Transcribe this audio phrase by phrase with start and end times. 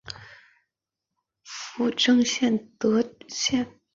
[1.43, 3.79] 府治建德县。